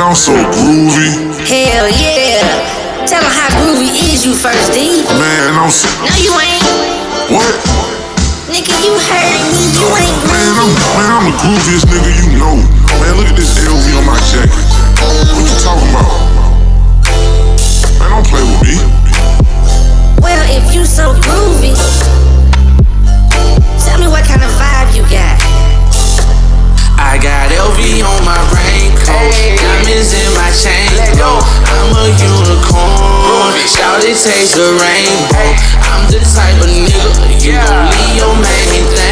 [0.00, 1.12] I'm so groovy.
[1.44, 2.40] Hell yeah.
[3.04, 5.04] Tell them how groovy is you first, D.
[5.04, 5.84] Man, I'm so.
[6.00, 6.64] No, you ain't.
[7.28, 7.52] What?
[8.48, 9.76] Nigga, you heard me.
[9.76, 12.56] You ain't Man, I'm, man, I'm the grooviest nigga you know.
[12.96, 14.64] Man, look at this LV on my jacket.
[15.36, 16.29] What you talking about?
[34.10, 35.54] Taste the rainbow.
[35.86, 39.09] I'm the type of nigga you gon' leave your main thing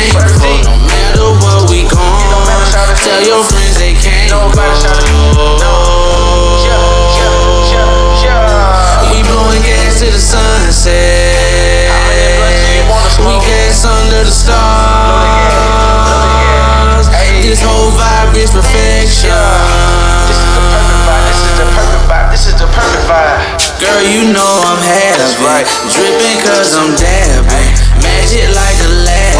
[25.59, 27.71] having Dripping cause I'm dabbing.
[28.03, 29.35] Magic like a lad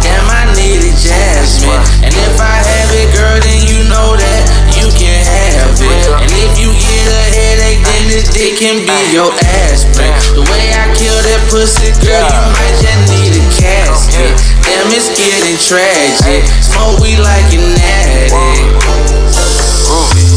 [0.00, 1.82] Damn, I needed jasmine.
[2.06, 4.42] And if I have it, girl, then you know that
[4.78, 6.02] you can have it.
[6.22, 9.28] And if you get a headache, then this dick can be your
[9.66, 10.14] aspirin.
[10.38, 14.32] The way I kill that pussy, girl, you might just need a casket.
[14.64, 16.46] Damn, it's getting tragic.
[16.62, 18.32] Smoke weed like an addict.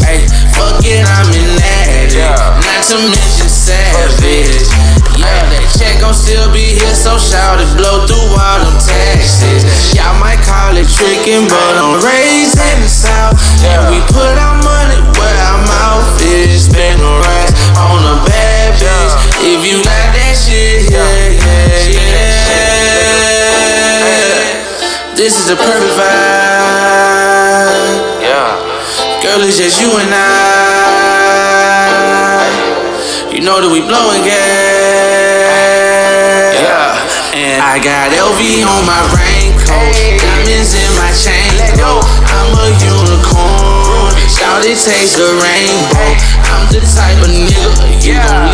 [0.04, 2.20] Hey, fuck it, I'm an addict.
[2.20, 3.22] Not to mention savage.
[3.24, 3.43] Yeah, that
[5.84, 9.92] check gon' still be here, so shout it, blow through all them taxes.
[9.92, 13.36] Y'all might call it tricking, but I'm raised in the south.
[13.68, 16.64] And we put our money where our mouth is.
[16.64, 19.12] Spend the rest on a bad bitch.
[19.44, 21.04] If you got that shit, yeah,
[21.44, 22.32] yeah, yeah.
[25.14, 26.10] This is the perfect vibe.
[28.24, 28.56] Yeah.
[29.22, 30.24] Girl, it's just you and I.
[33.30, 34.73] You know that we blowing gas.
[37.44, 41.52] And I got LV on my raincoat, diamonds in my chain.
[41.76, 44.16] Go, I'm a unicorn.
[44.32, 46.16] Shout it taste the rainbow.
[46.48, 48.53] I'm the type of nigga you gon'